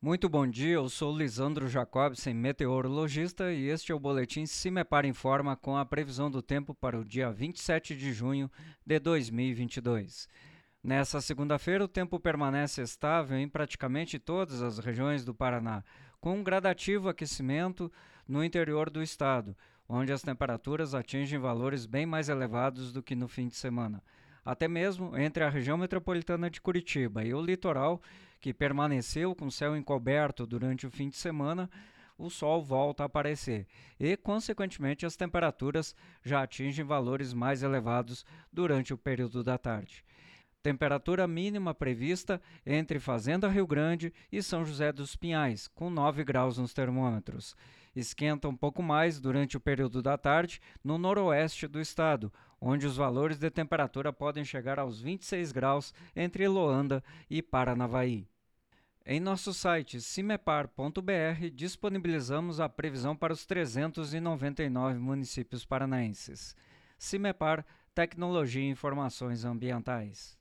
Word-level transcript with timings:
Muito 0.00 0.28
bom 0.28 0.46
dia, 0.46 0.74
eu 0.74 0.88
sou 0.88 1.18
Lisandro 1.18 1.66
Jacobsen, 1.66 2.32
meteorologista, 2.32 3.52
e 3.52 3.66
este 3.68 3.90
é 3.90 3.94
o 3.96 3.98
boletim 3.98 4.46
Cimepar 4.46 5.04
Informa 5.04 5.56
com 5.56 5.76
a 5.76 5.84
previsão 5.84 6.30
do 6.30 6.40
tempo 6.40 6.72
para 6.72 6.96
o 6.96 7.04
dia 7.04 7.32
27 7.32 7.96
de 7.96 8.12
junho 8.12 8.48
de 8.86 8.96
2022. 9.00 10.28
Nessa 10.84 11.20
segunda-feira, 11.20 11.82
o 11.82 11.88
tempo 11.88 12.20
permanece 12.20 12.80
estável 12.80 13.36
em 13.36 13.48
praticamente 13.48 14.20
todas 14.20 14.62
as 14.62 14.78
regiões 14.78 15.24
do 15.24 15.34
Paraná, 15.34 15.82
com 16.20 16.38
um 16.38 16.44
gradativo 16.44 17.08
aquecimento 17.08 17.90
no 18.26 18.44
interior 18.44 18.90
do 18.90 19.02
estado, 19.02 19.56
onde 19.88 20.12
as 20.12 20.22
temperaturas 20.22 20.94
atingem 20.94 21.40
valores 21.40 21.86
bem 21.86 22.06
mais 22.06 22.28
elevados 22.28 22.92
do 22.92 23.02
que 23.02 23.16
no 23.16 23.26
fim 23.26 23.48
de 23.48 23.56
semana 23.56 24.00
até 24.44 24.68
mesmo 24.68 25.16
entre 25.16 25.44
a 25.44 25.48
região 25.48 25.76
metropolitana 25.76 26.50
de 26.50 26.60
Curitiba 26.60 27.24
e 27.24 27.34
o 27.34 27.40
litoral, 27.40 28.00
que 28.40 28.54
permaneceu 28.54 29.34
com 29.34 29.50
céu 29.50 29.76
encoberto 29.76 30.46
durante 30.46 30.86
o 30.86 30.90
fim 30.90 31.08
de 31.08 31.16
semana, 31.16 31.68
o 32.16 32.28
sol 32.28 32.62
volta 32.62 33.04
a 33.04 33.06
aparecer 33.06 33.66
e, 33.98 34.16
consequentemente, 34.16 35.06
as 35.06 35.16
temperaturas 35.16 35.94
já 36.24 36.42
atingem 36.42 36.84
valores 36.84 37.32
mais 37.32 37.62
elevados 37.62 38.26
durante 38.52 38.92
o 38.92 38.98
período 38.98 39.44
da 39.44 39.56
tarde. 39.56 40.04
Temperatura 40.62 41.28
mínima 41.28 41.72
prevista 41.72 42.40
entre 42.66 42.98
Fazenda 42.98 43.48
Rio 43.48 43.66
Grande 43.66 44.12
e 44.30 44.42
São 44.42 44.64
José 44.64 44.92
dos 44.92 45.14
Pinhais, 45.14 45.68
com 45.68 45.88
9 45.88 46.24
graus 46.24 46.58
nos 46.58 46.74
termômetros. 46.74 47.54
Esquenta 47.94 48.48
um 48.48 48.56
pouco 48.56 48.82
mais 48.82 49.20
durante 49.20 49.56
o 49.56 49.60
período 49.60 50.02
da 50.02 50.18
tarde 50.18 50.60
no 50.82 50.98
noroeste 50.98 51.68
do 51.68 51.80
estado, 51.80 52.32
onde 52.60 52.86
os 52.86 52.96
valores 52.96 53.38
de 53.38 53.48
temperatura 53.50 54.12
podem 54.12 54.44
chegar 54.44 54.80
aos 54.80 55.00
26 55.00 55.52
graus 55.52 55.94
entre 56.14 56.46
Loanda 56.48 57.02
e 57.30 57.40
Paranavaí. 57.40 58.26
Em 59.06 59.20
nosso 59.20 59.54
site 59.54 60.00
cimepar.br 60.00 61.50
disponibilizamos 61.54 62.60
a 62.60 62.68
previsão 62.68 63.16
para 63.16 63.32
os 63.32 63.46
399 63.46 64.98
municípios 64.98 65.64
paranaenses. 65.64 66.54
Cimepar 66.98 67.64
Tecnologia 67.94 68.62
e 68.62 68.68
Informações 68.68 69.44
Ambientais. 69.44 70.36